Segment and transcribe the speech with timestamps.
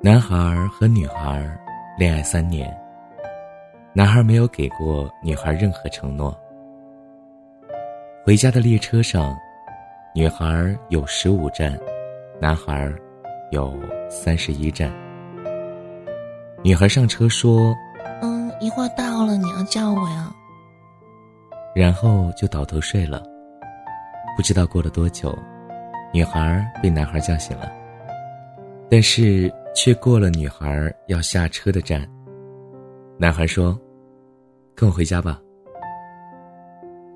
[0.00, 0.36] 男孩
[0.68, 1.44] 和女孩
[1.98, 2.74] 恋爱三年，
[3.92, 6.38] 男孩没有给过女孩任何承诺。
[8.24, 9.36] 回家的列车上，
[10.14, 11.78] 女孩有十五站，
[12.40, 12.92] 男孩
[13.50, 13.74] 有
[14.08, 14.92] 三十一站。
[16.62, 17.74] 女孩上车说
[18.22, 20.30] ：“嗯，一会儿到了，你要叫我呀。”
[21.74, 23.22] 然后就倒头睡了。
[24.36, 25.36] 不知道过了多久，
[26.12, 27.72] 女孩被男孩叫醒了，
[28.90, 32.08] 但是却过了女孩要下车的站。
[33.18, 33.78] 男孩说
[34.74, 35.40] ：“跟我回家吧。”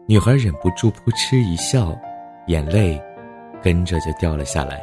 [0.06, 1.96] 女孩忍不住扑哧一笑，
[2.48, 3.00] 眼泪
[3.62, 4.82] 跟着就掉了下来，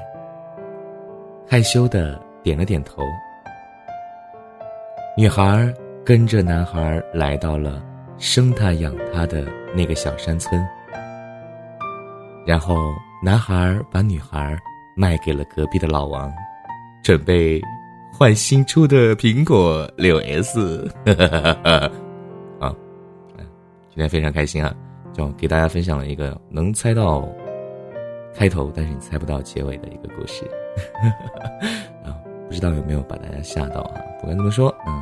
[1.48, 3.04] 害羞的点了点头。
[5.16, 5.72] 女孩
[6.06, 7.84] 跟着男孩来到了
[8.18, 9.46] 生他养他的
[9.76, 10.66] 那个小山村，
[12.48, 12.76] 然后
[13.22, 14.58] 男孩把女孩
[14.96, 16.32] 卖给了隔壁的老王，
[17.04, 17.62] 准备
[18.12, 20.88] 换新出的苹果六 S。
[22.60, 22.76] 啊，
[23.90, 24.74] 今天非常开心啊！
[25.14, 27.28] 就给大家分享了一个能猜到
[28.34, 30.46] 开头，但是你猜不到结尾的一个故事。
[32.06, 32.16] 啊，
[32.48, 34.02] 不知道有没有把大家吓到啊？
[34.20, 35.02] 不管怎么说，嗯，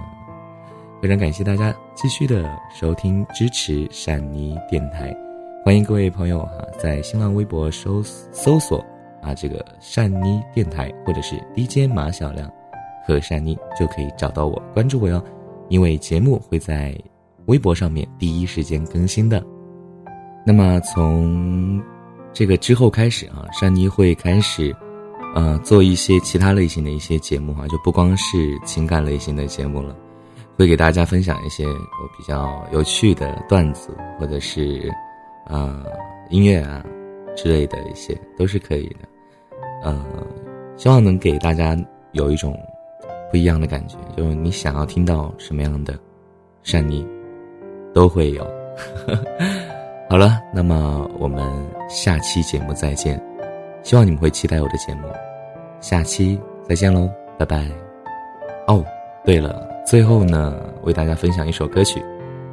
[1.02, 5.16] 非常感谢大家继续的收听支持善妮电台，
[5.66, 8.84] 欢迎各位朋友哈，在新浪微博搜搜索
[9.22, 12.52] 啊这个善妮电台或者是 DJ 马小亮
[13.06, 15.23] 和善妮就可以找到我，关注我哟，
[15.70, 16.98] 因为节目会在
[17.45, 19.44] 微博上面第一时间更新的。
[20.45, 21.82] 那么从
[22.34, 24.76] 这个之后开始啊，善妮会开始。
[25.36, 29.95] 呃，做一些其他类型的一些节目哈，就不光是情感类型的节目了，
[30.58, 31.72] 会给大家分享一些有
[32.18, 34.92] 比较有趣的段子，或者是
[35.45, 35.86] 呃
[36.32, 36.84] 音乐啊
[37.38, 39.08] 之类的一些都是可以的。
[39.84, 40.06] 呃，
[40.76, 41.78] 希望能给大家
[42.12, 42.60] 有一种
[43.32, 45.98] 不一样的感觉，就是你想要听到什么样的
[46.64, 47.08] 善妮
[47.94, 48.45] 都会有。
[50.10, 51.45] 好了，那么我们
[51.89, 53.22] 下期节目再见，
[53.84, 55.04] 希望你们会期待我的节目。
[55.80, 57.70] 下期再见喽，拜拜。
[58.67, 58.84] 哦，
[59.23, 62.02] 对了，最后呢，为大家分享一首歌曲，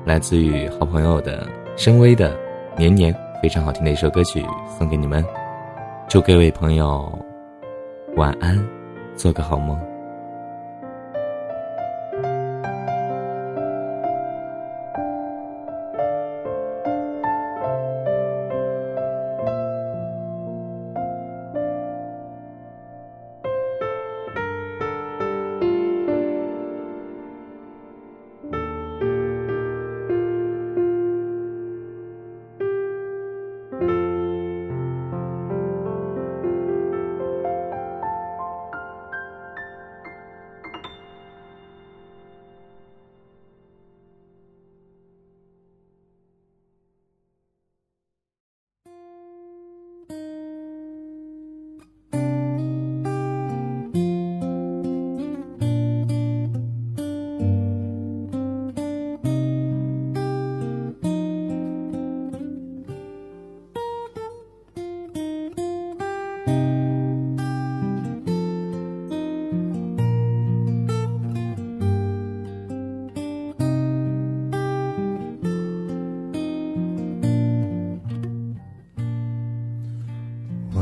[0.05, 2.37] 来自于好朋友的深威的
[2.79, 4.45] 《年年》，非常好听的一首歌曲，
[4.79, 5.25] 送给你们。
[6.09, 7.11] 祝各位朋友
[8.17, 8.59] 晚安，
[9.17, 9.94] 做个好梦。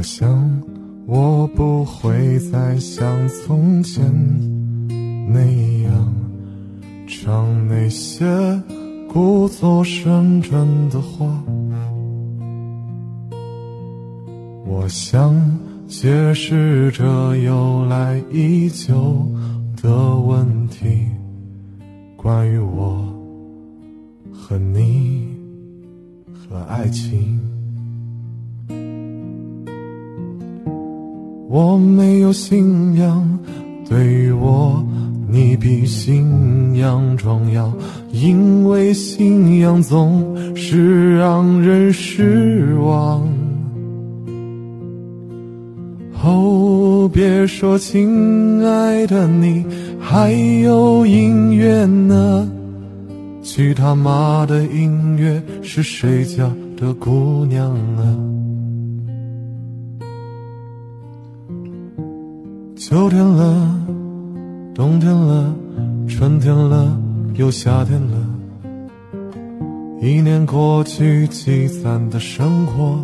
[0.03, 0.61] 我想，
[1.07, 4.05] 我不会再像从前
[5.33, 5.41] 那
[5.85, 6.13] 样
[7.07, 8.27] 唱那些
[9.09, 11.25] 故作深沉的话。
[14.67, 15.41] 我想
[15.87, 19.25] 解释这由来已久
[19.81, 21.07] 的问题，
[22.17, 23.07] 关于我
[24.33, 25.29] 和你
[26.35, 27.52] 和爱情。
[31.53, 33.39] 我没有信仰，
[33.87, 34.83] 对于我，
[35.29, 37.71] 你比信仰重要，
[38.11, 43.23] 因为信仰总是让人失望。
[46.25, 49.63] 哦，别说亲爱的你，
[50.01, 50.33] 还
[50.63, 52.51] 有音乐呢，
[53.43, 58.42] 去他妈的音乐是谁家的姑娘啊？
[62.93, 63.75] 秋天了，
[64.75, 65.51] 冬天了，
[66.07, 66.95] 春天了，
[67.37, 68.19] 又夏天了。
[70.03, 72.99] 一年过去，积攒的生活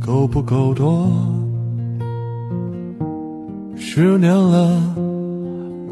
[0.00, 1.06] 够不够多？
[3.76, 4.80] 十年了，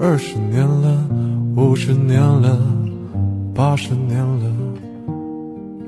[0.01, 1.07] 二十年了，
[1.55, 2.59] 五十年了，
[3.55, 4.51] 八十年了，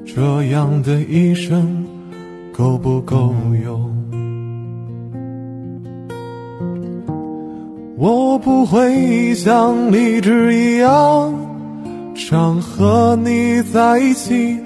[0.05, 1.83] 这样的一生
[2.53, 3.33] 够不够
[3.65, 3.94] 用？
[7.97, 11.33] 我不会像荔枝一样，
[12.17, 14.59] 常和你在一起。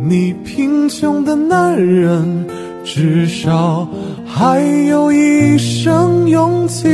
[0.00, 2.44] 你贫穷的男人，
[2.84, 3.88] 至少
[4.26, 6.88] 还有一生勇气。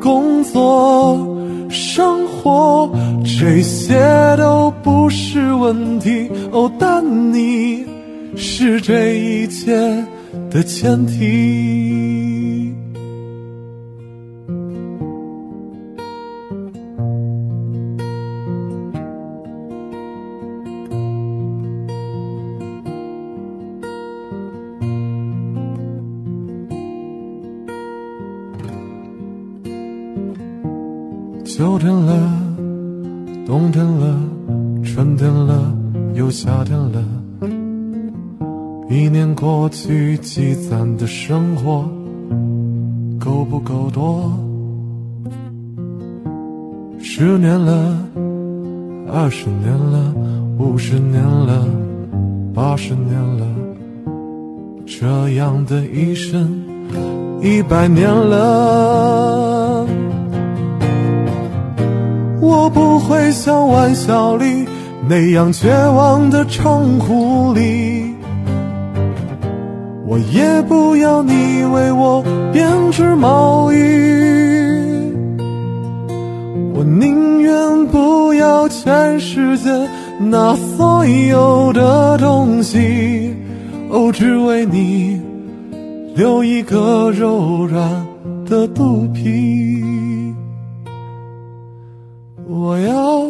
[0.00, 1.18] 工作、
[1.68, 2.90] 生活，
[3.24, 3.94] 这些
[4.38, 6.30] 都不是问题。
[6.50, 7.04] 哦，但
[7.34, 7.84] 你
[8.36, 9.76] 是这一切
[10.50, 12.05] 的前提。
[31.56, 32.12] 秋天了，
[33.46, 34.14] 冬天了，
[34.84, 35.74] 春天了，
[36.12, 37.02] 又夏天了。
[38.90, 41.88] 一年过去，积攒的生活
[43.18, 44.30] 够不够多？
[46.98, 47.96] 十年了，
[49.10, 50.14] 二十年了，
[50.58, 51.66] 五十年了，
[52.52, 53.46] 八十年了，
[54.84, 56.62] 这样的一生，
[57.40, 59.55] 一百年了。
[62.48, 64.64] 我不会像玩笑里
[65.08, 68.14] 那样绝望的唱哭里，
[70.06, 72.22] 我也不要你为我
[72.52, 73.76] 编织毛衣，
[76.74, 79.70] 我宁愿不要全世界
[80.20, 83.34] 那所有的东西，
[83.90, 85.20] 哦，只为你
[86.14, 88.06] 留一个柔软
[88.48, 89.95] 的肚皮。
[92.58, 93.26] 我要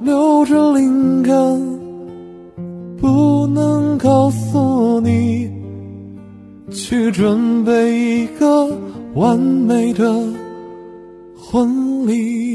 [0.00, 1.34] 留着灵感，
[2.98, 5.50] 不能告诉你，
[6.70, 8.74] 去准备一个
[9.14, 10.10] 完美的
[11.36, 12.51] 婚礼。